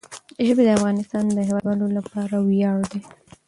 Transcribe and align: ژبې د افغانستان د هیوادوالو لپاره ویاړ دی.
ژبې 0.45 0.63
د 0.65 0.69
افغانستان 0.77 1.23
د 1.31 1.39
هیوادوالو 1.49 1.87
لپاره 1.97 2.35
ویاړ 2.47 2.79
دی. 2.91 3.01